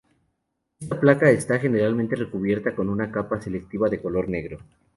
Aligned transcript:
Esta 0.79 0.99
placa 0.99 1.29
está 1.29 1.59
generalmente 1.59 2.15
recubierta 2.15 2.73
con 2.73 2.89
una 2.89 3.11
capa 3.11 3.39
selectiva 3.39 3.87
de 3.87 4.01
color 4.01 4.29
negro. 4.29 4.57